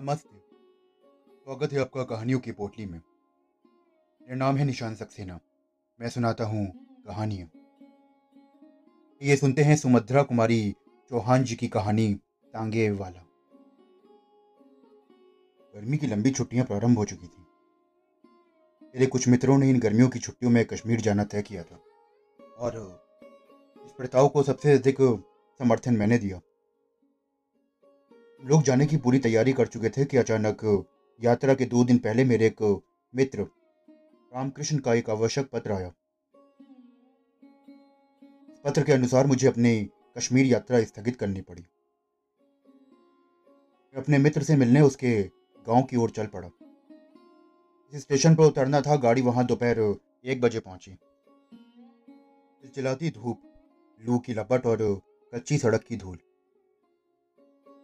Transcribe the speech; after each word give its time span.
नमस्ते 0.00 0.38
स्वागत 1.44 1.72
है 1.72 1.80
आपका 1.80 2.02
कहानियों 2.02 2.40
की 2.40 2.52
पोटली 2.52 2.86
में। 2.86 2.98
मेरा 4.22 4.34
नाम 4.34 4.56
है 4.56 4.64
निशान 4.64 4.94
सक्सेना। 4.94 5.40
मैं 6.00 6.08
सुनाता 6.08 6.44
हूँ 6.44 6.72
कहानियाँ। 7.06 7.48
ये 9.22 9.36
सुनते 9.36 9.62
हैं 9.62 9.76
सुमध्रा 9.76 10.22
कुमारी 10.22 10.76
चौहान 11.10 11.44
जी 11.44 11.56
की 11.56 11.68
कहानी 11.68 12.14
तांगे 12.54 12.90
वाला। 12.90 13.20
गर्मी 15.74 15.96
की 15.96 16.06
लंबी 16.06 16.30
छुट्टियाँ 16.30 16.66
प्रारंभ 16.66 16.98
हो 16.98 17.04
चुकी 17.04 17.26
थी। 17.26 17.46
मेरे 18.82 19.06
कुछ 19.06 19.28
मित्रों 19.28 19.58
ने 19.58 19.70
इन 19.70 19.78
गर्मियों 19.78 20.08
की 20.08 20.18
छुट्टियों 20.18 20.52
में 20.52 20.64
कश्मीर 20.64 21.00
जाना 21.00 21.24
तय 21.24 21.42
किया 21.42 21.62
था। 21.62 21.80
और 22.58 23.02
इस 23.86 23.92
प्रस्ताव 23.92 24.28
को 24.28 24.42
सबसे 24.42 24.72
अधिक 24.72 24.96
समर्थन 25.58 25.94
मैंने 25.94 26.18
दिया। 26.18 26.40
लोग 28.44 28.62
जाने 28.62 28.86
की 28.86 28.96
पूरी 28.96 29.18
तैयारी 29.18 29.52
कर 29.52 29.66
चुके 29.66 29.88
थे 29.88 30.04
कि 30.04 30.16
अचानक 30.16 30.86
यात्रा 31.20 31.54
के 31.54 31.64
दो 31.64 31.84
दिन 31.84 31.98
पहले 31.98 32.24
मेरे 32.24 32.46
एक 32.46 32.82
मित्र 33.14 33.42
रामकृष्ण 34.34 34.78
का 34.78 34.94
एक 34.94 35.10
आवश्यक 35.10 35.48
पत्र 35.52 35.72
आया। 35.72 35.92
पत्र 38.64 38.82
के 38.82 38.92
अनुसार 38.92 39.26
मुझे 39.26 39.48
अपनी 39.48 39.90
कश्मीर 40.18 40.46
यात्रा 40.46 40.82
स्थगित 40.84 41.16
करनी 41.16 41.40
पड़ी। 41.40 41.62
मैं 43.94 44.02
अपने 44.02 44.18
मित्र 44.18 44.42
से 44.42 44.56
मिलने 44.56 44.80
उसके 44.80 45.22
गाँव 45.66 45.82
की 45.82 45.96
ओर 45.96 46.10
चल 46.10 46.26
पड़ा। 46.26 46.48
जिस 47.92 48.02
स्टेशन 48.02 48.34
पर 48.34 48.44
उतरना 48.44 48.80
था, 48.80 48.96
गाड़ी 48.96 49.22
वहाँ 49.22 49.46
दोपहर 49.46 49.96
एक 50.24 50.40
बजे 50.40 50.60
पहुँची। 50.60 50.98
चिल्लाती 52.74 53.10
धूप, 53.10 53.42
लू 54.00 54.18
की 54.18 54.34
लपट 54.34 54.66
और 54.66 55.00
कच्ची 55.34 55.58
सड़क 55.58 55.82
की 55.82 55.96
धूल। 55.96 56.18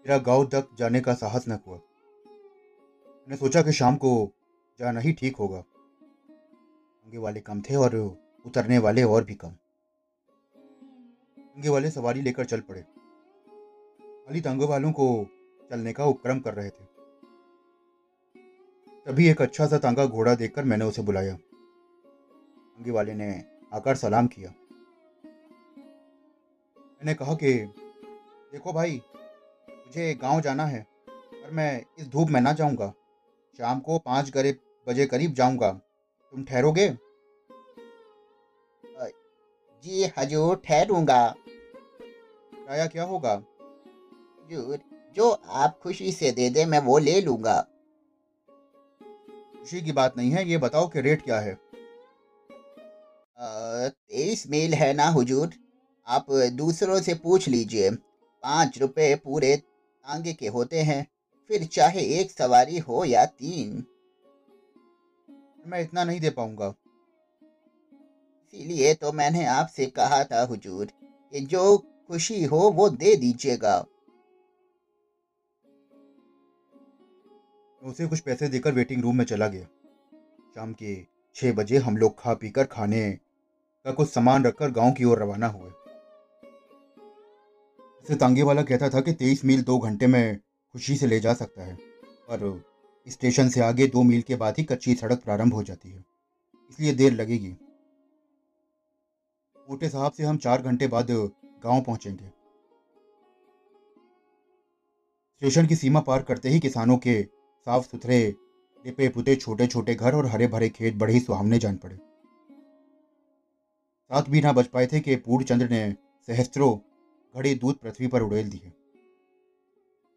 मेरा 0.07 0.19
गाँव 0.19 0.47
तक 0.47 0.69
जाने 0.79 1.01
का 1.01 1.15
साहस 1.15 1.49
न 1.49 1.59
हुआ। 1.67 1.77
मैंने 1.77 3.37
सोचा 3.37 3.63
कि 3.63 3.73
शाम 3.73 3.97
को 3.97 4.31
जाना 4.79 5.01
ही 5.01 5.13
ठीक 5.13 5.37
होगा। 5.37 5.59
आगे 7.07 7.19
वाले 7.19 7.41
कम 7.41 7.61
थे 7.61 7.77
और 7.77 7.97
उतरने 8.47 8.79
वाले 8.79 9.03
और 9.03 9.25
भी 9.25 9.35
कम। 9.35 9.49
आगे 11.39 11.69
वाले 11.69 11.91
सवारी 11.91 12.21
लेकर 12.21 12.45
चल 12.45 12.61
पड़े। 12.61 12.83
खाली 14.27 14.41
तांगों 14.41 14.69
वालों 14.69 14.93
को 14.93 15.27
चलने 15.71 15.93
का 15.93 16.05
उपक्रम 16.05 16.41
कर 16.41 16.55
रहे 16.55 16.71
थे। 16.71 16.85
तभी 19.07 19.29
एक 19.29 19.43
अच्छा 19.43 19.67
सा 19.67 19.79
तांगा 19.79 20.07
घोड़ा 20.07 20.35
देखकर 20.35 20.65
मैंने 20.65 20.85
उसे 20.85 21.03
बुलाया। 21.03 21.35
आगे 22.81 22.91
वाले 22.91 23.15
ने 23.15 23.45
आकर 23.75 23.95
सलाम 23.95 24.27
किया। 24.27 24.55
मैंने 26.91 27.15
कहा 27.15 27.35
कि, 27.35 27.55
देखो 28.53 28.73
भाई 28.73 29.03
मुझे 29.87 30.15
गाँव 30.15 30.41
जाना 30.41 30.65
है, 30.67 30.81
पर 31.09 31.51
मैं 31.51 31.85
इस 31.99 32.09
धूप 32.09 32.29
में 32.29 32.41
ना 32.41 32.53
जाऊँगा। 32.53 32.93
शाम 33.59 33.81
को 33.81 33.99
पाँच 33.99 34.31
गरीब 34.31 34.59
बजे 34.87 35.07
करीब 35.07 35.35
जाऊँगा। 35.35 35.71
तुम 35.71 36.45
ठहरोगे? 36.45 36.89
जी 39.85 40.05
हजूर, 40.19 40.57
ठहरूँगा। 40.65 41.35
किराया 41.39 42.87
क्या 42.87 43.05
होगा? 43.05 43.33
हजूर, 43.33 44.79
जो 45.17 45.31
आप 45.31 45.79
खुशी 45.83 46.13
से 46.13 46.31
दे 46.33 46.49
दे, 46.51 46.65
मैं 46.65 46.79
वो 46.79 46.99
ले 46.99 47.21
लूँगा। 47.21 47.61
खुशी 49.59 49.81
की 49.83 49.93
बात 49.93 50.17
नहीं 50.17 50.31
है, 50.31 50.49
ये 50.49 50.59
बताओ 50.59 50.89
कि 50.89 51.01
रेट 51.01 51.23
क्या 51.23 51.41
है? 51.41 51.55
तेईस 53.39 54.47
मील 54.51 54.75
है 54.75 54.93
ना 54.93 55.07
हुजूर? 55.09 55.51
आप 56.07 56.27
दूसरों 56.55 57.01
से 57.01 57.15
पूछ 57.15 57.49
लीजिए। 57.49 57.91
पाँच 57.91 58.79
रुपए 58.79 59.15
पूरे 59.15 59.57
तांगे 60.07 60.33
के 60.33 60.49
होते 60.49 60.81
हैं, 60.81 61.07
फिर 61.49 61.65
चाहे 61.65 62.01
एक 62.01 62.31
सवारी 62.31 62.79
हो 62.79 63.05
या 63.05 63.25
तीन। 63.25 63.85
मैं 65.67 65.81
इतना 65.81 66.05
नहीं 66.05 66.21
दे 66.21 66.31
पाऊँगा। 66.31 66.75
इसीलिए 68.55 68.95
तो 68.95 69.13
मैंने 69.13 69.45
आपसे 69.45 69.87
कहा 69.87 70.25
था, 70.25 70.43
हुजूर, 70.43 70.87
कि 71.05 71.41
जो 71.41 71.79
खुशी 71.79 72.45
हो 72.45 72.59
वो 72.59 72.89
दे 72.89 73.17
दीजिएगा। 73.17 73.87
उसे 77.83 78.07
कुछ 78.07 78.21
पैसे 78.21 78.49
देकर 78.49 78.73
वेटिंग 78.73 79.03
रूम 79.03 79.19
में 79.19 79.25
चला 79.25 79.49
गया। 79.49 79.65
शाम 80.55 80.73
के 80.73 81.07
छह 81.35 81.53
बजे 81.53 81.79
हम 81.79 81.97
लोग 81.97 82.19
खा 82.19 82.35
पीकर 82.35 82.65
खाने 82.65 83.11
का 83.85 83.93
कुछ 83.93 84.11
सामान 84.11 84.45
रखकर 84.45 84.71
गाँव 84.71 84.93
की 84.93 85.05
ओर 85.05 85.19
रवाना 85.19 85.47
हुए। 85.47 85.71
इसे 88.05 88.17
तांगे 88.17 88.43
वाला 88.43 88.63
कहता 88.63 88.89
था 88.91 89.01
कि 89.01 89.13
तेईस 89.13 89.45
मील 89.45 89.63
दो 89.63 89.79
घंटे 89.79 90.07
में 90.07 90.37
खुशी 90.75 90.97
से 90.97 91.07
ले 91.07 91.21
जा 91.21 91.33
सकता 91.35 91.63
है, 91.63 91.75
पर 91.75 92.63
स्टेशन 93.07 93.49
से 93.49 93.61
आगे 93.61 93.87
दो 93.87 94.03
मील 94.03 94.23
के 94.23 94.37
बाद 94.37 94.55
ही 94.59 94.65
कच्ची 94.65 94.95
सड़क 94.95 95.23
प्रारंभ 95.25 95.55
हो 95.55 95.63
जाती 95.63 95.91
है, 95.91 96.05
इसलिए 96.71 96.93
देर 96.93 97.13
लगेगी। 97.13 97.51
मोटे 99.69 99.89
साहब 99.89 100.13
से 100.13 100.25
हम 100.25 100.37
चार 100.39 100.63
घंटे 100.63 100.87
बाद 100.89 101.11
गाँव 101.11 101.83
पहुँचेंगे। 101.83 102.29
स्टेशन 105.35 105.67
की 105.67 105.77
सीमा 105.77 106.01
पार 106.03 106.23
करते 106.23 106.49
ही 106.49 106.61
किसानों 106.61 106.97
के 106.99 107.23
साफ़ 107.23 107.85
सुथरे 107.85 108.23
लिपे 108.85 109.09
पुते 109.09 109.35
छोटे 109.37 109.67
छोटे 109.67 109.95
घर 109.95 110.15
और 110.15 110.27
हरे 110.27 110.47
भरे 110.47 110.69
खेत 110.69 110.95
बड़े 110.95 111.13
ही 111.15 111.21
सुहावने 111.21 111.59
जान 111.59 111.77
पड़े। 111.77 111.97
साथ 114.11 114.31
भी 114.31 114.41
ना 114.41 114.53
बच 114.53 114.67
पाए 114.67 114.87
थे 114.87 115.01
कि 115.01 115.17
पूर्णचंद्र 115.19 115.69
ने 115.69 115.91
सहस्त्रों 116.29 116.77
घड़े 117.35 117.55
दूध 117.55 117.79
पृथ्वी 117.79 118.07
पर 118.07 118.23
उड़ेल 118.23 118.51
दिए। 118.51 118.73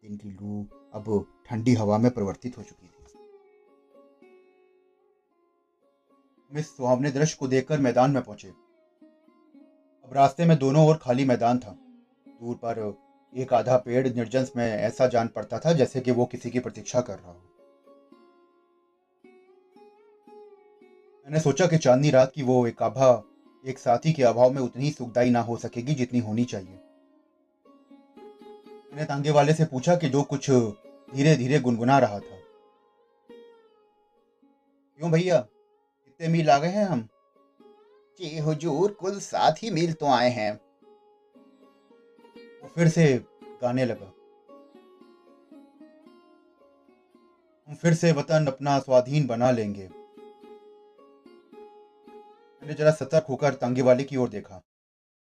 दिन 0.02 0.16
की 0.16 0.30
लू 0.30 0.66
अब 0.94 1.26
ठंडी 1.46 1.74
हवा 1.74 1.98
में 1.98 2.10
परिवर्तित 2.10 2.58
हो 2.58 2.62
चुकी 2.62 2.86
थी। 2.86 2.94
हम 6.52 6.58
इस 6.58 6.76
सुहावने 6.76 7.10
दृश्य 7.10 7.36
को 7.40 7.48
देखकर 7.48 7.78
मैदान 7.78 8.10
में 8.10 8.22
पहुँचे। 8.22 8.48
अब 8.48 10.10
रास्ते 10.12 10.44
में 10.44 10.58
दोनों 10.58 10.86
ओर 10.86 10.96
खाली 10.96 11.24
मैदान 11.24 11.58
था। 11.58 11.70
दूर 12.28 12.54
पर 12.54 12.98
एक 13.36 13.52
आधा 13.52 13.76
पेड़ 13.76 14.08
निर्जन 14.08 14.46
में 14.56 14.66
ऐसा 14.66 15.06
जान 15.06 15.28
पड़ता 15.28 15.58
था 15.58 15.72
जैसे 15.72 16.00
कि 16.00 16.10
वो 16.10 16.26
किसी 16.26 16.50
की 16.50 16.58
प्रतीक्षा 16.58 17.00
कर 17.00 17.18
रहा 17.18 17.32
हो। 17.32 17.42
मैंने 21.26 21.40
सोचा 21.40 21.66
कि 21.66 21.78
चांदनी 21.78 22.10
रात 22.10 22.32
की 22.34 22.42
वो 22.42 22.66
एक 22.66 22.82
आभा 22.82 23.24
एक 23.66 23.78
साथी 23.78 24.12
के 24.12 24.22
अभाव 24.22 24.50
में 24.50 24.62
उतनी 24.62 24.90
सुखदाई 24.90 25.30
ना 25.30 25.40
हो 25.40 25.56
सकेगी 25.56 25.94
जितनी 25.94 26.18
होनी 26.18 26.44
चाहिए। 26.44 26.78
मैंने 28.92 29.04
तांगे 29.04 29.30
वाले 29.30 29.54
से 29.54 29.64
पूछा 29.64 29.96
कि 29.96 30.08
जो 30.08 30.22
कुछ 30.22 30.50
धीरे 31.14 31.36
धीरे 31.36 31.60
गुनगुना 31.60 31.98
रहा 31.98 32.18
था। 32.20 32.38
क्यों 35.00 35.12
भैया? 35.12 35.40
कितने 36.04 36.28
मील 36.28 36.50
आ 36.50 36.58
गए 36.58 36.68
हैं 36.68 36.84
हम? 36.84 37.08
जी, 38.20 38.38
हुजूर, 38.38 38.92
कुल 38.92 39.20
सात 39.20 39.62
ही 39.62 39.70
मील 39.70 39.92
तो 39.92 40.06
आए 40.06 40.30
हैं। 40.30 40.60
वो 42.62 42.68
फिर 42.68 42.88
से 42.88 43.24
गाने 43.62 43.84
लगा। 43.84 44.12
हम 47.68 47.74
फिर 47.74 47.94
से 47.94 48.12
वतन 48.12 48.46
अपना 48.46 48.78
स्वाधीन 48.78 49.26
बना 49.26 49.50
लेंगे। 49.50 49.88
मैंने 52.62 52.74
जरा 52.74 52.90
सतर्क 52.90 53.24
होकर 53.28 53.54
तांगे 53.54 53.82
वाले 53.82 54.04
की 54.04 54.16
ओर 54.16 54.28
देखा। 54.28 54.62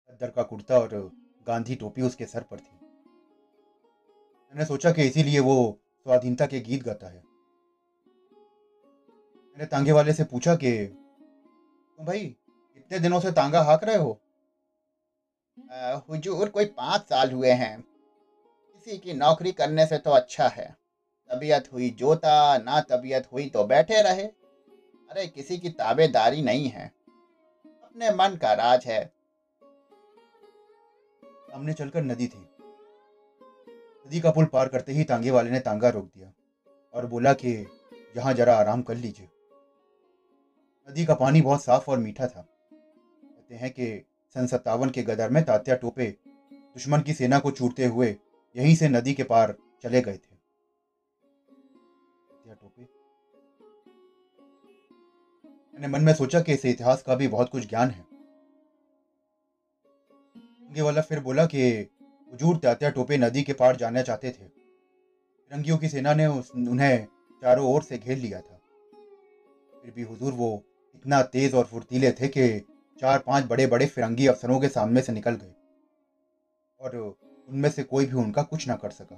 अदर 0.10 0.30
का 0.30 0.44
कुर्ता 0.44 0.80
और 0.80 1.12
गांधी 1.48 1.76
टोपी 1.76 2.02
उसके 2.02 2.26
सर 2.26 2.42
पर 2.42 2.58
थी। 2.58 2.78
मैंने 4.51 4.66
सोचा 4.66 4.91
कि 4.91 5.03
इसीलिए 5.03 5.39
वो 5.39 5.79
स्वाधीनता 6.03 6.45
के 6.45 6.59
गीत 6.59 6.84
गाता 6.84 7.07
है। 7.07 7.23
मैंने 9.51 9.66
तांगे 9.66 9.91
वाले 9.91 10.13
से 10.13 10.23
पूछा 10.23 10.56
कि 10.56 10.85
तो 11.97 12.06
भाई 12.06 12.25
कितने 12.75 13.00
दिनों 13.00 13.19
से 13.19 13.31
तांगा 13.31 13.62
हाक 13.62 13.83
रहे 13.83 13.95
हो? 13.95 14.19
हुजूर, 16.09 16.50
कोई 16.50 16.65
पाँच 16.65 17.01
साल 17.01 17.31
हुए 17.31 17.51
हैं। 17.51 17.81
किसी 18.74 18.98
की 18.98 19.13
नौकरी 19.13 19.51
करने 19.51 19.86
से 19.86 19.98
तो 19.98 20.12
अच्छा 20.12 20.48
है। 20.48 20.75
तबीयत 21.30 21.74
हुई 21.74 21.89
जोता, 21.89 22.57
ना 22.57 22.81
तबीयत 22.81 23.31
हुई 23.31 23.47
तो 23.50 23.63
बैठे 23.63 24.01
रहे। 24.01 24.24
अरे, 24.24 25.27
किसी 25.27 25.57
की 25.57 25.69
ताबेदारी 25.69 26.42
नहीं 26.42 26.68
है। 26.68 26.92
अपने 27.83 28.09
मन 28.09 28.36
का 28.36 28.54
राज 28.54 28.86
है। 28.86 29.13
सामने 31.25 31.74
चलकर 31.74 32.01
नदी 32.01 32.27
थी। 32.27 32.50
नदी 34.12 34.19
का 34.22 34.31
पुल 34.31 34.46
पार 34.46 34.68
करते 34.68 34.92
ही 34.92 35.04
तांगे 35.04 35.31
वाले 35.31 35.52
ने 35.52 35.60
तांगा 35.60 35.90
रोक 35.90 36.06
दिया 36.06 36.31
और 36.94 37.06
बोला 37.06 37.34
कि 37.34 37.52
यहाँ 38.18 38.34
जरा 38.34 38.56
आराम 38.56 38.81
कर 38.81 38.96
लीजिए। 38.96 39.30
नदी 40.90 41.06
का 41.06 41.13
पानी 41.13 41.42
बहुत 41.42 41.63
साफ़ 41.63 41.92
और 41.92 41.98
मीठा 41.98 42.28
था। 42.28 42.42
कहते 43.24 43.56
हैं 43.56 43.72
कि 43.72 44.06
सन 44.34 44.48
सत्तावन 44.48 44.90
के 44.90 45.04
गदर 45.04 45.30
में 45.30 45.44
तात्या 45.44 45.75
टोपे 45.75 46.08
दुश्मन 46.54 47.02
की 47.02 47.13
सेना 47.13 47.40
को 47.40 47.52
छूटते 47.52 47.86
हुए 47.86 48.16
यहीं 48.56 48.75
से 48.75 48.90
नदी 48.90 49.13
के 49.13 49.24
पार 49.24 49.56
चले 49.84 50.02
गए 50.02 50.18
थे। 50.18 50.36
मैंने 55.74 55.88
मन 55.88 56.02
में 56.02 56.14
सोचा 56.14 56.42
कि 56.42 56.54
इस 56.54 56.66
इतिहास 56.66 57.04
का 57.04 57.16
भी 57.16 57.28
बहुत 57.28 57.50
कुछ 57.50 57.69
ज्ञान 57.69 57.90
है। 57.90 58.06
वाला 60.81 61.02
फिर 61.02 61.19
बोला 61.19 61.46
कि 61.46 61.90
हुजूर 62.31 62.57
तात्या 62.57 62.89
टोपे 62.89 63.18
नदी 63.18 63.44
के 63.44 63.54
पार 63.54 63.75
जाना 63.75 64.01
चाहते 64.01 64.30
थे। 64.31 64.44
फिरंगियों 64.44 65.78
की 65.78 65.89
सेना 65.89 66.13
ने 66.13 66.28
उन्हें 66.28 67.07
चारों 67.42 67.66
ओर 67.74 67.83
से 67.83 67.98
घेर 67.98 68.18
लिया 68.18 68.39
था। 68.42 68.60
फिर 69.81 69.92
भी 69.92 70.01
हुजूर 70.01 70.33
वो 70.33 70.63
इतना 70.95 71.22
तेज 71.24 71.54
और 71.54 71.66
फुर्तीले 71.66 72.12
थे 72.12 72.28
कि 72.28 72.60
चार 73.01 73.19
पाँच 73.19 73.45
बड़े 73.45 73.68
बड़े 73.68 73.86
फिरंगी 73.86 74.28
अफसरों 74.28 74.60
के 74.60 74.68
सामने 74.68 75.01
से 75.01 75.12
निकल 75.12 75.36
गए। 75.36 75.54
और 76.81 76.95
उनमें 77.50 77.69
से 77.69 77.83
कोई 77.83 78.06
भी 78.06 78.16
उनका 78.16 78.42
कुछ 78.42 78.68
ना 78.68 78.75
कर 78.75 78.89
सका। 78.89 79.16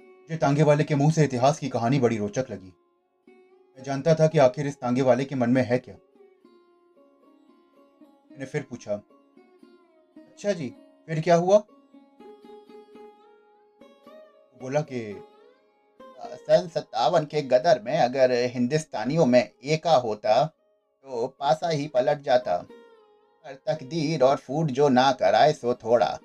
मुझे 0.00 0.36
तांगे 0.36 0.62
वाले 0.62 0.84
के 0.84 0.94
मुँह 0.94 1.10
से 1.10 1.24
इतिहास 1.24 1.58
की 1.58 1.68
कहानी 1.68 1.98
बड़ी 1.98 2.18
रोचक 2.18 2.46
लगी। 2.50 2.72
मैं 3.78 3.82
जानता 3.82 4.14
था 4.14 4.26
कि 4.26 4.38
आखिर 4.38 4.66
इस 4.66 4.80
तांगे 4.80 5.02
वाले 5.02 5.24
के 5.24 5.34
मन 5.34 5.50
में 5.50 5.62
है 5.62 5.78
क्या। 5.78 5.94
मैंने 8.30 8.44
फिर 8.44 8.62
पूछा 8.62 9.02
अच्छा 10.36 10.52
जी, 10.52 10.66
फिर 11.08 11.20
क्या 11.20 11.34
हुआ? 11.34 11.58
बोला 14.56 14.80
कि 14.80 15.00
सन 16.38 16.68
सत्तावन 16.68 17.24
के 17.24 17.42
गदर 17.42 17.80
में 17.82 17.96
अगर 17.98 18.32
हिंदुस्तानियों 18.54 19.26
में 19.26 19.40
एका 19.64 19.94
होता 19.96 20.44
तो 20.44 21.26
पासा 21.40 21.68
ही 21.68 21.86
पलट 21.88 22.20
जाता। 22.20 22.56
पर 22.58 23.54
तकदीर 23.66 24.22
और 24.22 24.36
फूट 24.36 24.70
जो 24.70 24.88
ना 24.88 25.10
कराए 25.12 25.52
सो 25.52 25.74
थोड़ा। 25.74 26.18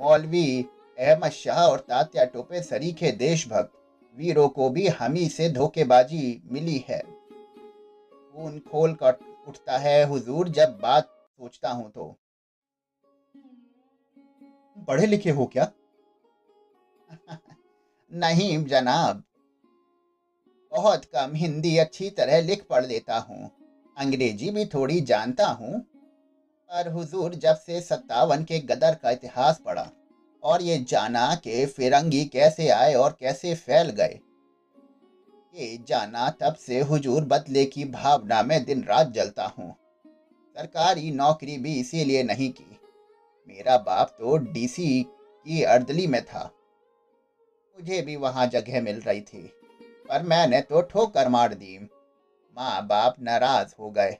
मौलवी 0.00 0.66
अहमद 0.98 1.30
शाह 1.30 1.64
और 1.66 1.86
तात्या 1.88 2.24
टोपे 2.24 2.62
सरीखे 2.62 3.12
देशभक्त, 3.12 3.72
वीरों 4.16 4.48
को 4.48 4.70
भी 4.70 4.88
हमी 4.88 5.28
से 5.28 5.48
धोखेबाजी 5.52 6.40
मिली 6.52 6.84
है। 6.88 7.00
खून 7.00 8.60
खोल 8.70 8.94
कर 8.94 9.18
उठता 9.48 9.78
है 9.78 10.02
हुजूर 10.04 10.48
जब 10.48 10.78
बात 10.82 11.04
सोचता 11.04 11.70
हूँ 11.70 11.90
तो। 11.90 12.14
पढ़े 14.88 15.06
लिखे 15.06 15.30
हो 15.30 15.46
क्या? 15.46 15.70
नहीं 18.12 18.64
जनाब। 18.66 19.22
बहुत 20.72 21.04
कम 21.04 21.32
हिंदी 21.34 21.76
अच्छी 21.78 22.10
तरह 22.10 22.40
लिख 22.40 22.64
पढ़ 22.70 22.86
लेता 22.86 23.18
हूँ। 23.18 23.50
अंग्रेज़ी 23.98 24.50
भी 24.50 24.64
थोड़ी 24.64 25.00
जानता 25.00 25.46
हूँ, 25.46 25.80
पर 26.70 26.92
हुजूर 26.92 27.34
जब 27.34 27.56
से 27.56 27.80
सत्तावन 27.80 28.44
के 28.44 28.58
गदर 28.58 28.94
का 28.94 29.10
इतिहास 29.10 29.60
पढ़ा 29.66 29.90
और 30.42 30.62
ये 30.62 30.78
जाना 30.88 31.34
कि 31.34 31.66
फिरंगी 31.66 32.24
कैसे 32.24 32.68
आए 32.68 32.94
और 32.94 33.16
कैसे 33.20 33.54
फैल 33.54 33.90
गए। 33.90 34.20
ये 35.54 35.84
जाना 35.88 36.30
तब 36.30 36.54
से 36.54 36.80
हुजूर 36.80 37.24
बदले 37.24 37.64
की 37.64 37.84
भावना 37.84 38.42
में 38.42 38.64
दिन 38.64 38.84
रात 38.84 39.06
जलता 39.06 39.46
हूँ। 39.58 39.76
सरकारी 40.56 41.10
नौकरी 41.10 41.58
भी 41.58 41.80
इसीलिए 41.80 42.22
नहीं 42.22 42.50
की। 42.50 42.75
मेरा 43.48 43.76
बाप 43.78 44.16
तो 44.18 44.36
डीसी 44.36 45.02
की 45.02 45.62
अर्दली 45.62 46.06
में 46.06 46.24
था। 46.24 46.50
मुझे 47.76 48.00
भी 48.02 48.16
वहाँ 48.16 48.46
जगह 48.46 48.80
मिल 48.80 49.00
रही 49.00 49.20
थी, 49.20 49.42
पर 50.08 50.22
मैंने 50.22 50.60
तो 50.60 50.80
ठोकर 50.82 51.28
मार 51.28 51.54
दी। 51.54 51.78
माँ 52.56 52.86
बाप 52.86 53.16
नाराज़ 53.20 53.74
हो 53.80 53.90
गए। 53.90 54.16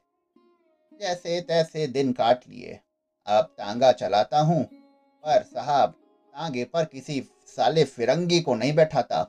जैसे 1.00 1.40
तैसे 1.40 1.86
दिन 1.86 2.12
काट 2.12 2.48
लिए। 2.48 2.80
अब 3.26 3.44
तांगा 3.58 3.92
चलाता 3.92 4.40
हूँ, 4.40 4.64
पर 5.24 5.42
साहब 5.42 5.90
तांगे 6.34 6.64
पर 6.64 6.84
किसी 6.84 7.20
साले 7.46 7.84
फिरंगी 7.84 8.40
को 8.40 8.54
नहीं 8.54 8.72
बैठाता, 8.72 9.20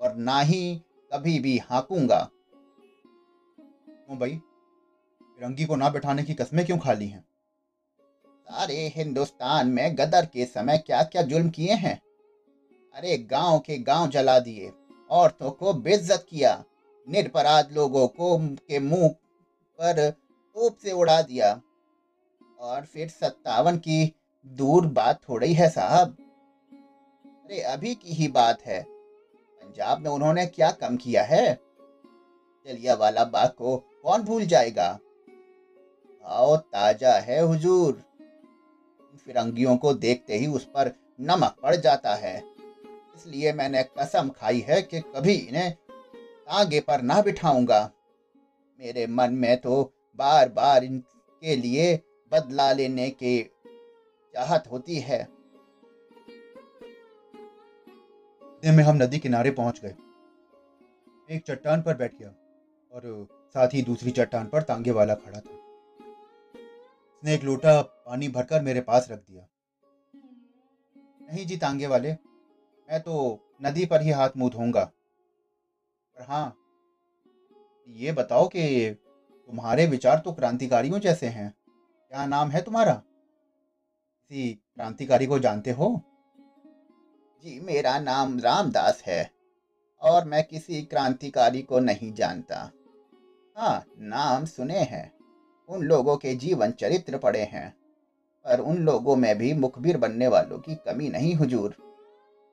और 0.00 0.14
ना 0.14 0.40
ही 0.40 0.80
कभी 1.12 1.38
भी 1.38 1.58
हाँकूँगा। 1.58 2.28
क्यों 3.88 4.18
भाई? 4.18 4.36
फिरंगी 5.38 5.64
को 5.64 5.76
ना 5.76 5.88
बैठाने 5.90 6.22
की 6.22 6.34
कस्में 6.34 6.64
क्यों 6.66 6.78
खाली 6.78 7.08
हैं? 7.08 7.24
सारे 8.50 8.92
हिंदुस्तान 8.96 9.68
में 9.68 9.98
गदर 9.98 10.26
के 10.26 10.44
समय 10.44 10.78
क्या 10.78 11.02
क्या 11.02 11.22
जुल्म 11.22 11.50
किए 11.50 11.74
हैं? 11.74 12.02
अरे, 12.94 13.18
गाँव 13.18 13.58
के 13.58 13.78
गाँव 13.78 14.08
जला 14.08 14.38
दिए, 14.38 14.72
औरतों 15.10 15.50
को 15.50 15.72
बेइज्जत 15.72 16.26
किया, 16.28 16.64
निरपराध 17.08 17.72
लोगों 17.72 18.08
को 18.08 18.38
के 18.38 18.78
मुँह 18.78 19.08
पर 19.80 20.10
तोप 20.10 20.76
से 20.82 20.92
उड़ा 20.92 21.22
दिया। 21.22 21.60
और 22.60 22.84
फिर 22.84 23.08
सत्तावन 23.08 23.76
की 23.76 24.14
दूर 24.46 24.86
बात 24.86 25.20
थोड़ी 25.28 25.52
है, 25.52 25.68
साहब। 25.68 26.16
अरे, 27.24 27.60
अभी 27.60 27.94
की 27.94 28.12
ही 28.12 28.28
बात 28.28 28.62
है। 28.62 28.82
पंजाब 29.60 29.98
में 29.98 30.10
उन्होंने 30.10 30.46
क्या 30.46 30.70
कम 30.70 30.96
किया 30.96 31.22
है? 31.22 31.60
जलिया 32.66 32.94
वाला 32.94 33.24
बाग 33.24 33.48
को 33.48 33.76
कौन 33.76 34.22
भूल 34.22 34.46
जाएगा? 34.46 34.98
आओ, 36.24 36.56
ताज़ा 36.56 37.12
है 37.12 37.42
हुजूर। 37.42 38.09
फिरंगियों 39.26 39.76
को 39.76 39.94
देखते 39.94 40.36
ही 40.36 40.46
उस 40.46 40.64
पर 40.64 40.92
नमक 41.20 41.56
पड़ 41.62 41.76
जाता 41.76 42.14
है। 42.14 42.42
इसलिए 43.16 43.52
मैंने 43.52 43.82
कसम 43.82 44.28
खाई 44.28 44.60
है 44.60 44.82
कि 44.82 45.00
कभी 45.00 45.34
इन्हें 45.34 45.72
तागे 45.72 46.80
पर 46.80 47.02
ना 47.02 47.22
बिठाऊँगा। 47.22 47.90
मेरे 48.80 49.06
मन 49.06 49.32
में 49.32 49.60
तो 49.60 49.92
बार 50.16 50.48
बार 50.48 50.84
इनके 50.84 51.56
लिए 51.56 52.00
बदला 52.32 52.72
लेने 52.72 53.10
के 53.10 53.42
चाहत 54.34 54.64
होती 54.70 54.98
है। 54.98 55.28
में 58.66 58.84
हम 58.84 58.96
नदी 58.96 59.18
किनारे 59.18 59.50
पहुँच 59.50 59.80
गए। 59.80 59.94
एक 61.30 61.44
चट्टान 61.46 61.82
पर 61.82 61.96
बैठ 61.96 62.18
गया 62.18 62.28
और 62.94 63.28
साथ 63.54 63.68
ही 63.68 63.82
दूसरी 63.82 64.10
चट्टान 64.10 64.46
पर 64.46 64.62
तांगे 64.62 64.90
वाला 64.90 65.14
खड़ा 65.14 65.40
था। 65.40 65.50
उसने 67.14 67.34
एक 67.34 67.44
लोटा 67.44 67.80
पानी 68.10 68.28
भरकर 68.28 68.62
मेरे 68.62 68.80
पास 68.80 69.10
रख 69.10 69.18
दिया। 69.18 69.46
नहीं 71.32 71.46
जी 71.46 71.56
तांगे 71.56 71.86
वाले, 71.86 72.12
मैं 72.12 73.00
तो 73.00 73.40
नदी 73.62 73.86
पर 73.86 74.02
ही 74.02 74.10
हाथ 74.10 74.30
मुँह 74.36 74.50
धोऊँगा। 74.50 74.84
पर 76.16 76.22
हाँ 76.22 76.56
ये 77.88 78.12
बताओ 78.12 78.48
कि 78.48 78.90
तुम्हारे 79.46 79.86
विचार 79.86 80.18
तो 80.18 80.32
क्रांतिकारियों 80.32 80.98
जैसे 80.98 81.26
हैं। 81.26 81.54
क्या 82.08 82.26
नाम 82.26 82.50
है 82.50 82.62
तुम्हारा? 82.62 82.94
किसी 82.94 84.54
क्रांतिकारी 84.54 85.26
को 85.26 85.38
जानते 85.38 85.70
हो? 85.70 86.02
जी, 87.44 87.60
मेरा 87.60 87.98
नाम 87.98 88.40
रामदास 88.40 89.02
है 89.06 89.30
और 90.00 90.24
मैं 90.24 90.44
किसी 90.44 90.82
क्रांतिकारी 90.82 91.62
को 91.62 91.78
नहीं 91.78 92.12
जानता। 92.12 92.70
हाँ 93.56 93.84
नाम 93.98 94.44
सुने 94.44 94.78
हैं। 94.78 95.12
उन 95.68 95.82
लोगों 95.82 96.16
के 96.16 96.34
जीवन 96.34 96.70
चरित्र 96.70 97.18
पड़े 97.18 97.44
हैं। 97.44 97.79
पर 98.44 98.60
उन 98.60 98.76
लोगों 98.76 99.16
में 99.16 99.38
भी 99.38 99.52
मुखबिर 99.54 99.96
बनने 99.96 100.28
वालों 100.28 100.58
की 100.58 100.74
कमी 100.74 101.08
नहीं, 101.08 101.34
हुजूर। 101.34 101.74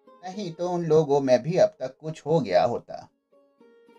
नहीं 0.08 0.54
तो 0.54 0.70
उन 0.70 0.86
लोगों 0.86 1.22
में 1.22 1.44
भी 1.44 1.58
अब 1.58 1.76
तक 1.80 1.98
कुछ 2.02 2.26
हो 2.26 2.40
गया 2.40 2.64
होता। 2.64 3.10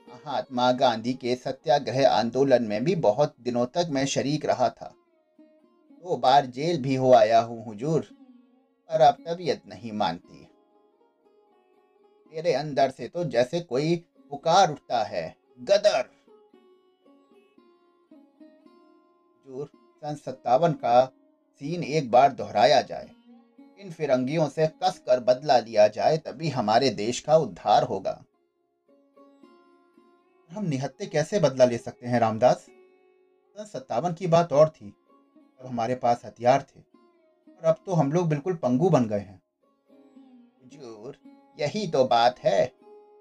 महात्मा 0.09 0.73
गांधी 0.73 1.15
के 1.15 1.35
सत्याग्रह 1.35 2.09
आंदोलन 2.09 2.63
में 2.63 2.85
भी 2.85 2.95
बहुत 2.95 3.35
दिनों 3.41 3.67
तक 3.67 3.89
मैं 3.91 4.05
शरीक 4.07 4.47
रहा 4.47 4.69
था। 4.69 4.95
दो 5.91 6.17
बार 6.17 6.47
जेल 6.47 6.83
भी 6.83 6.95
हो 6.95 7.13
आया 7.13 7.41
हूँ, 7.41 7.65
हुजूर, 7.65 8.01
पर 8.91 9.01
अब 9.01 9.17
तबीयत 9.27 9.63
नहीं 9.69 9.93
मानती। 9.93 10.49
मेरे 12.33 12.53
अंदर 12.53 12.91
से 12.91 13.09
तो 13.09 13.25
जैसे 13.25 13.61
कोई 13.61 13.97
पुकार 14.31 14.71
उठता 14.71 15.03
है, 15.03 15.37
गदर। 15.61 16.09
सन 20.03 20.15
सत्तावन 20.15 20.73
का 20.73 21.13
सीन 21.61 21.83
एक 21.83 22.11
बार 22.11 22.33
दोहराया 22.33 22.81
जाए, 22.83 23.09
इन 23.81 23.91
फिरंगियों 23.91 24.49
से 24.49 24.67
कस 24.83 24.99
कर 24.99 25.21
बदला 25.21 25.59
लिया 25.59 25.87
जाए, 25.89 26.17
तभी 26.17 26.49
हमारे 26.49 26.91
देश 26.91 27.21
का 27.21 27.37
उद्धार 27.37 27.85
होगा। 27.85 28.13
हम 30.51 30.65
निहत्ते 30.65 31.07
कैसे 31.07 31.41
बदला 31.41 31.65
ले 31.65 31.79
सकते 31.79 32.07
हैं, 32.07 32.21
रामदास? 32.21 32.67
सन 33.57 33.65
सत्तावन 33.65 34.13
की 34.13 34.27
बात 34.27 34.53
और 34.53 34.69
थी 34.69 34.95
अब 35.61 35.67
हमारे 35.67 35.95
पास 35.95 36.23
हथियार 36.25 36.63
थे, 36.63 36.81
और 36.81 37.65
अब 37.65 37.83
तो 37.87 37.93
हम 37.93 38.13
लोग 38.13 38.29
बिल्कुल 38.29 38.55
पंगु 38.55 38.91
बन 38.91 39.09
गए 39.09 39.19
हैं। 39.19 39.41
हुजूर, 40.63 41.19
यही 41.59 41.87
तो 41.87 42.05
बात 42.05 42.39
है। 42.39 42.73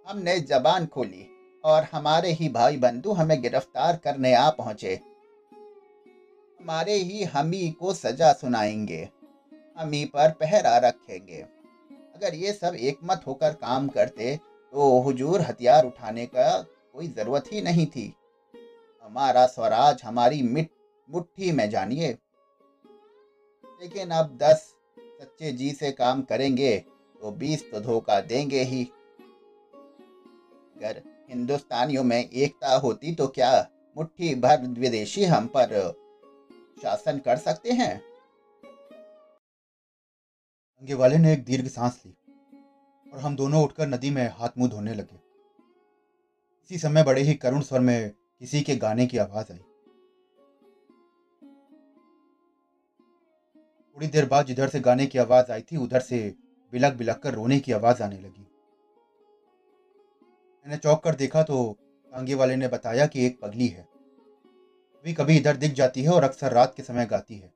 हमने 0.08 0.40
जबान 0.42 0.86
खोली, 0.86 1.28
और 1.64 1.88
हमारे 1.92 2.32
ही 2.32 2.50
भाई 2.50 2.78
बंधु 2.78 3.12
हमें 3.12 3.42
गिरफ़्तार 3.42 3.96
करने 3.98 4.34
आ 4.34 4.50
पहुँचे। 4.50 5.00
हमारे 6.68 6.94
ही 6.94 7.24
हमी 7.24 7.70
को 7.72 7.94
सजा 7.94 8.32
सुनाएँगे, 8.34 8.98
हमी 9.78 10.04
पर 10.06 10.32
पहरा 10.32 10.78
रखेंगे। 10.78 11.38
अगर 12.16 12.34
ये 12.36 12.52
सब 12.54 12.76
एकमत 12.78 13.22
होकर 13.28 13.54
काम 13.54 13.88
करते 13.88 14.36
तो 14.74 14.88
हुजूर 15.02 15.42
हथियार 15.42 15.86
उठाने 15.86 16.26
का 16.26 16.50
कोई 16.62 17.08
ज़रूरत 17.08 17.44
ही 17.52 17.62
नहीं 17.62 17.86
थी। 17.86 18.04
हमारा 19.04 19.46
स्वराज 19.48 20.02
हमारी 20.04 20.42
मिट, 20.44 20.70
मुट्ठी 21.10 21.52
में 21.52 21.70
जानिए। 21.70 22.10
लेकिन 23.64 24.10
अब 24.12 24.38
दस 24.42 24.66
सच्चे 24.98 25.52
जी 25.52 25.72
से 25.72 25.92
काम 25.92 26.22
करेंगे 26.24 26.78
तो 27.22 27.32
बीस 27.34 27.64
तो 27.72 27.80
धोखा 27.80 28.20
देंगे 28.24 28.64
ही। 28.64 28.84
अगर 30.76 31.02
हिंदुस्तानियों 31.30 32.04
में 32.04 32.20
एकता 32.20 32.76
होती 32.78 33.16
तो 33.16 33.28
क्या 33.30 33.54
मुट्ठी 33.96 34.34
भर 34.38 34.68
विदेशी 34.80 35.24
हम 35.26 35.48
पर 35.56 35.76
शासन 36.82 37.20
कर 37.20 37.38
सकते 37.38 37.72
हैं। 37.72 38.02
अंगे 40.82 40.94
वाले 40.94 41.18
ने 41.18 41.34
एक 41.34 41.44
दीर्घ 41.46 41.68
सांस 41.68 42.02
ली 42.06 42.16
और 43.14 43.20
हम 43.20 43.36
दोनों 43.36 43.64
उठकर 43.64 43.88
नदी 43.88 44.10
में 44.10 44.28
हाथ 44.30 44.50
मुँह 44.58 44.70
धोने 44.70 44.94
लगे। 44.94 45.20
इसी 46.64 46.78
समय 46.78 47.04
बड़े 47.04 47.22
ही 47.22 47.34
करुण 47.34 47.62
स्वर 47.62 47.80
में 47.80 48.10
किसी 48.10 48.62
के 48.62 48.76
गाने 48.76 49.06
की 49.08 49.18
आवाज़ 49.18 49.52
आई। 49.52 49.60
थोड़ी 53.96 54.08
देर 54.08 54.26
बाद 54.26 54.46
जिधर 54.46 54.70
से 54.70 54.80
गाने 54.80 55.06
की 55.06 55.18
आवाज़ 55.20 55.52
आई 55.52 55.62
थी, 55.62 55.78
उधर 55.78 56.00
से 56.00 56.36
बिलक 56.74 56.94
बिलक 56.94 57.18
कर 57.18 57.34
रोने 57.34 57.60
की 57.60 57.72
आवाज़ 57.72 58.04
आने 58.04 58.18
लगी। 58.18 58.48
मैंने 60.66 60.78
चौक 60.78 61.04
कर 61.04 61.16
देखा 61.16 61.44
तो 61.44 61.78
तांगे 62.12 62.36
वाले 62.36 62.56
ने 62.56 62.68
बताया 62.68 63.06
कि 63.08 63.26
एक 63.26 63.40
पगली 63.42 63.68
है। 63.68 63.97
कभी 65.08 65.14
कभी 65.14 65.36
इधर 65.38 65.58
दिख 65.58 65.74
जाती 65.74 66.02
है 66.04 66.10
और 66.10 66.24
अक्सर 66.24 66.52
रात 66.52 66.74
के 66.76 66.84
समय 66.84 67.06
गाती 67.06 67.36
है। 67.36 67.54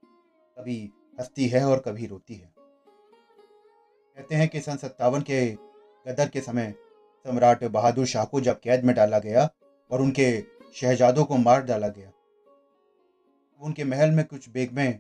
कभी 0.58 0.92
हंसती 1.20 1.48
है 1.48 1.64
और 1.66 1.80
कभी 1.80 2.06
रोती 2.06 2.36
है। 2.36 2.54
कहते 4.18 4.36
हैं 4.36 4.48
कि 4.48 4.60
सन 4.62 4.78
सत्तावन 4.78 5.22
के 5.22 5.52
गदर 6.06 6.30
के 6.30 6.42
समय 6.42 6.74
सम्राट 7.26 7.64
बहादुर 7.64 8.06
शाह 8.06 8.26
को 8.26 8.42
जब 8.42 8.60
कैद 8.60 8.84
में 8.84 8.96
डाला 8.96 9.20
गया 9.20 9.50
और 9.92 10.02
उनके 10.02 10.42
शहजादों 10.76 11.26
को 11.26 11.38
मार 11.38 11.64
डाला 11.64 11.88
गया 11.88 12.12
उनके 13.62 13.84
महल 13.84 14.12
में 14.12 14.26
कुछ 14.26 14.50
बेगमें 14.50 15.00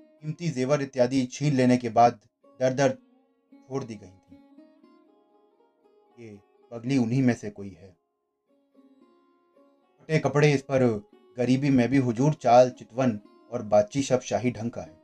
कीमती 0.00 0.48
जेवर 0.48 0.82
इत्यादि 0.82 1.26
छीन 1.26 1.54
लेने 1.54 1.76
के 1.76 1.88
बाद 1.88 2.20
दर 2.60 2.72
दर 2.72 2.98
छोड़ 3.54 3.84
दी 3.84 3.94
गई 3.94 4.18
थी। 4.28 4.36
ये 6.18 6.38
पगली 6.70 6.98
उन्हीं 6.98 7.22
में 7.22 7.34
से 7.34 7.50
कोई 7.50 7.70
है। 7.70 7.96
फटे 10.00 10.18
कपड़े 10.18 10.52
इस 10.52 10.62
पर 10.62 11.11
गरीबी 11.38 11.70
में 11.70 11.88
भी 11.88 11.96
हुजूर, 11.96 12.34
चाल, 12.34 12.70
चितवन 12.70 13.20
और 13.50 13.62
बातचीत 13.62 14.04
सब 14.04 14.20
शाही 14.20 14.50
ढंग 14.50 14.70
का 14.70 14.82
है। 14.82 15.00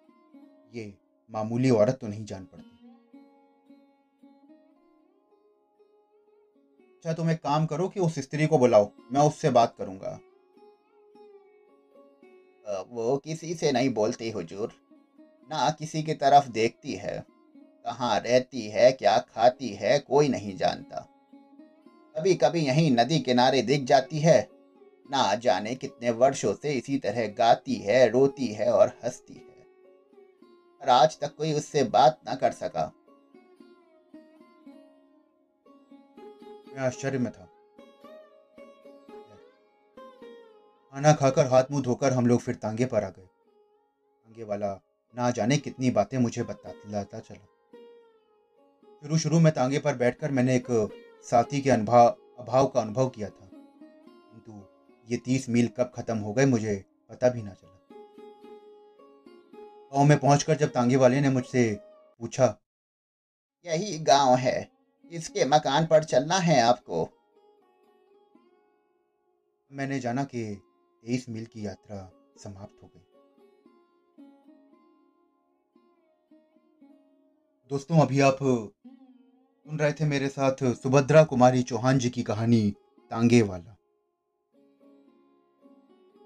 ये 0.74 0.94
मामूली 1.30 1.70
औरत 1.70 1.98
तो 2.00 2.08
नहीं 2.08 2.24
जान 2.24 2.44
पड़ती। 2.44 2.74
अच्छा 6.94 7.12
तुम 7.12 7.30
एक 7.30 7.42
काम 7.42 7.66
करो 7.66 7.88
कि 7.88 8.00
उस 8.00 8.18
स्त्री 8.18 8.46
को 8.46 8.58
बुलाओ, 8.58 8.90
मैं 9.12 9.20
उससे 9.20 9.50
बात 9.50 9.74
करूँगा। 9.78 10.20
वो 12.90 13.16
किसी 13.18 13.54
से 13.54 13.72
नहीं 13.72 13.88
बोलती 13.90 14.30
हुजूर। 14.30 14.72
ना 15.50 15.70
किसी 15.70 16.02
की 16.02 16.14
तरफ़ 16.14 16.48
देखती 16.48 16.92
है। 16.92 17.24
कहाँ 17.84 18.20
रहती 18.20 18.68
है, 18.68 18.92
क्या 18.92 19.18
खाती 19.18 19.68
है, 19.68 19.98
कोई 19.98 20.28
नहीं 20.28 20.56
जानता। 20.56 21.08
कभी 22.16 22.34
कभी 22.34 22.60
यहीं 22.60 22.90
नदी 22.90 23.18
किनारे 23.20 23.62
दिख 23.62 23.84
जाती 23.84 24.18
है। 24.18 24.57
ना 25.10 25.34
जाने 25.34 25.74
कितने 25.74 26.10
वर्षों 26.10 26.54
से 26.54 26.72
इसी 26.72 26.98
तरह 26.98 27.26
गाती 27.26 27.74
है, 27.74 28.08
रोती 28.08 28.46
है 28.46 28.72
और 28.72 28.88
हंसती 28.88 29.34
है। 29.34 29.66
पर 30.80 30.88
आज 30.88 31.20
तक 31.20 31.36
कोई 31.36 31.52
उससे 31.52 31.84
बात 31.84 32.20
ना 32.26 32.34
कर 32.34 32.52
सका। 32.52 32.92
मैं 36.68 36.78
आश्चर्य 36.78 37.18
में 37.18 37.32
था। 37.32 37.44
खाना 40.92 41.12
खाकर 41.12 41.46
हाथ 41.46 41.64
मुँह 41.70 41.82
धोकर 41.82 42.12
हम 42.12 42.26
लोग 42.26 42.40
फिर 42.40 42.54
तांगे 42.54 42.86
पर 42.86 43.04
आ 43.04 43.08
गए। 43.08 43.28
तांगे 44.24 44.44
वाला 44.44 44.74
ना 45.16 45.30
जाने 45.30 45.56
कितनी 45.56 45.90
बातें 45.90 46.18
मुझे 46.18 46.42
बताता 46.42 47.18
चला। 47.18 47.46
शुरू 49.00 49.18
शुरू 49.18 49.40
में 49.40 49.52
तांगे 49.52 49.78
पर 49.78 49.94
बैठकर 49.94 50.30
मैंने 50.30 50.56
एक 50.56 50.66
साथी 51.22 51.60
के 51.60 51.70
अनुभव 51.70 52.16
अभाव 52.38 52.66
का 52.66 52.80
अनुभव 52.80 53.08
किया 53.08 53.28
था। 53.28 53.47
ये 55.08 55.16
तीस 55.16 55.48
मील 55.48 55.68
कब 55.68 55.92
खत्म 55.94 56.18
हो 56.18 56.32
गए 56.32 56.44
मुझे 56.46 56.74
पता 57.10 57.28
भी 57.28 57.42
ना 57.42 57.50
चला। 57.50 57.74
गाँव 59.92 60.04
में 60.04 60.18
पहुंचकर 60.18 60.56
जब 60.56 60.70
तांगे 60.70 60.96
वाले 60.96 61.20
ने 61.20 61.30
मुझसे 61.30 61.62
पूछा, 62.20 62.46
यही 63.66 63.98
गाँव 63.98 64.34
है, 64.36 64.70
इसके 65.10 65.44
मकान 65.44 65.86
पर 65.86 66.04
चलना 66.04 66.38
है 66.38 66.60
आपको? 66.60 67.08
मैंने 69.70 69.98
जाना 70.00 70.24
कि 70.24 70.44
तेईस 70.54 71.28
मील 71.28 71.46
की 71.46 71.66
यात्रा 71.66 72.10
समाप्त 72.38 72.82
हो 72.82 72.88
गई। 72.88 73.00
दोस्तों, 77.70 78.00
अभी 78.00 78.20
आप 78.20 78.38
सुन 78.40 79.78
रहे 79.78 79.92
थे 79.92 80.04
मेरे 80.04 80.28
साथ 80.28 80.64
सुभद्रा 80.74 81.24
कुमारी 81.24 81.62
चौहान 81.62 81.98
जी 81.98 82.10
की 82.10 82.22
कहानी 82.22 82.70
तांगे 83.10 83.42
वाला। 83.42 83.77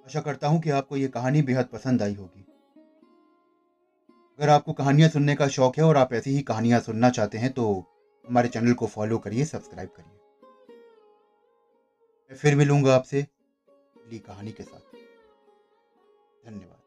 आशा 0.06 0.20
करता 0.20 0.48
हूँ 0.48 0.60
कि 0.60 0.70
आपको 0.70 0.96
ये 0.96 1.08
कहानी 1.08 1.42
बेहद 1.42 1.66
पसंद 1.66 2.02
आई 2.02 2.14
होगी। 2.14 2.46
अगर 4.38 4.48
आपको 4.48 4.72
कहानियाँ 4.72 5.08
सुनने 5.08 5.34
का 5.34 5.48
शौक 5.48 5.78
है 5.78 5.84
और 5.84 5.96
आप 5.96 6.12
ऐसी 6.12 6.30
ही 6.30 6.42
कहानियाँ 6.42 6.80
सुनना 6.80 7.10
चाहते 7.10 7.38
हैं 7.38 7.52
तो 7.52 7.84
हमारे 8.24 8.48
चैनल 8.48 8.72
को 8.72 8.86
फॉलो 8.86 9.18
करिए, 9.18 9.44
सब्सक्राइब 9.44 9.88
करिए। 9.88 10.18
मैं 12.30 12.36
फिर 12.36 12.56
मिलूँगा 12.56 12.94
आपसे 12.94 13.22
अगली 13.22 14.18
कहानी 14.18 14.52
के 14.52 14.62
साथ। 14.62 14.94
धन्यवाद। 16.46 16.81